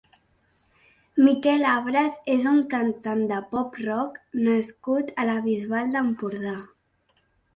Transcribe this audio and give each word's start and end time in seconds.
Miquel 1.25 1.65
Abras 1.71 2.15
és 2.35 2.47
un 2.53 2.57
cantant 2.71 3.21
de 3.33 3.37
pop 3.53 3.77
rock 3.83 4.17
nascut 4.47 5.11
a 5.25 5.27
la 5.31 5.37
Bisbal 5.51 5.93
d'Empordà. 5.97 6.57